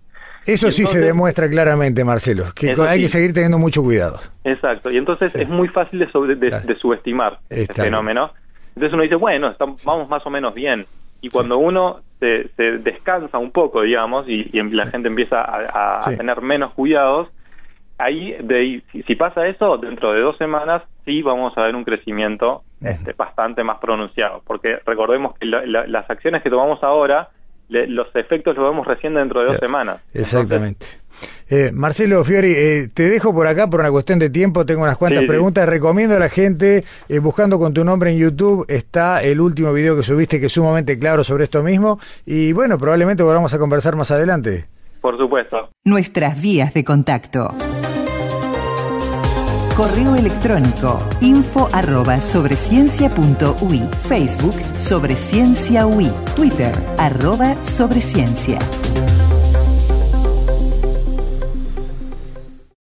Eso 0.45 0.71
sí 0.71 0.85
se 0.85 1.00
demuestra 1.00 1.49
claramente, 1.49 2.03
Marcelo, 2.03 2.45
que 2.53 2.73
hay 2.88 3.01
que 3.01 3.10
seguir 3.10 3.34
teniendo 3.34 3.58
mucho 3.58 3.82
cuidado. 3.82 4.19
Exacto, 4.43 4.91
y 4.91 4.97
entonces 4.97 5.34
es 5.36 5.47
muy 5.47 5.69
fácil 5.69 5.99
de, 5.99 6.75
subestimar 6.79 7.39
este 7.49 7.73
fenómeno. 7.73 8.32
Entonces 8.75 8.93
uno 8.93 9.03
dice, 9.03 9.15
bueno, 9.15 9.49
estamos, 9.49 9.84
vamos 9.86 10.10
más 10.10 10.25
o 10.25 10.29
menos 10.29 10.53
bien. 10.53 10.86
Y 11.21 11.29
cuando 11.29 11.58
uno 11.58 12.01
se, 12.19 12.49
descansa 12.79 13.38
un 13.38 13.51
poco, 13.51 13.82
digamos, 13.84 14.27
y, 14.27 14.43
la 14.71 14.88
gente 14.88 15.08
empieza 15.08 15.41
a, 15.41 16.01
tener 16.17 16.41
menos 16.41 16.73
cuidados, 16.73 17.29
ahí, 17.97 18.36
de, 18.41 18.84
si, 19.06 19.15
pasa 19.15 19.47
eso, 19.47 19.77
dentro 19.77 20.13
de 20.13 20.21
dos 20.21 20.38
semanas 20.38 20.84
sí 21.06 21.21
vamos 21.21 21.58
a 21.58 21.63
ver 21.63 21.75
un 21.75 21.84
crecimiento 21.84 22.63
este, 22.82 23.13
bastante 23.13 23.63
más 23.63 23.77
pronunciado, 23.77 24.41
porque 24.45 24.79
recordemos 24.86 25.38
que 25.38 25.45
las 25.45 26.10
acciones 26.10 26.43
que 26.43 26.49
tomamos 26.49 26.84
ahora, 26.84 27.29
los 27.69 28.13
efectos 28.15 28.56
los 28.56 28.69
vemos 28.69 28.86
recién 28.86 29.13
dentro 29.13 29.41
de 29.41 29.47
dos 29.47 29.58
semanas. 29.58 30.01
Exactamente. 30.13 30.86
Eh, 31.49 31.71
Marcelo 31.73 32.23
Fiori, 32.23 32.51
eh, 32.51 32.88
te 32.93 33.03
dejo 33.03 33.34
por 33.34 33.47
acá 33.47 33.69
por 33.69 33.79
una 33.79 33.91
cuestión 33.91 34.19
de 34.19 34.29
tiempo, 34.29 34.65
tengo 34.65 34.82
unas 34.84 34.97
cuantas 34.97 35.23
preguntas. 35.25 35.67
Recomiendo 35.67 36.15
a 36.15 36.19
la 36.19 36.29
gente, 36.29 36.84
eh, 37.10 37.19
buscando 37.19 37.60
con 37.60 37.73
tu 37.73 37.84
nombre 37.84 38.12
en 38.12 38.17
YouTube, 38.17 38.65
está 38.69 39.23
el 39.23 39.39
último 39.39 39.71
video 39.71 39.95
que 39.95 40.03
subiste 40.03 40.39
que 40.39 40.47
es 40.47 40.51
sumamente 40.51 40.97
claro 40.97 41.23
sobre 41.23 41.43
esto 41.43 41.62
mismo. 41.62 41.99
Y 42.25 42.53
bueno, 42.53 42.77
probablemente 42.77 43.23
volvamos 43.23 43.53
a 43.53 43.60
conversar 43.60 43.95
más 43.95 44.10
adelante. 44.12 44.65
Por 45.01 45.17
supuesto. 45.17 45.69
Nuestras 45.86 46.39
vías 46.39 46.74
de 46.74 46.86
contacto. 46.86 47.54
Correo 49.76 50.15
electrónico 50.15 50.98
info 51.19 51.67
arroba 51.74 52.22
sobre 52.22 52.56
Facebook 54.08 54.56
sobre 54.78 55.17
ciencia 55.17 55.86
Twitter 56.38 56.74
arroba 56.98 57.62
sobre 57.65 58.00
ciencia. 58.02 58.60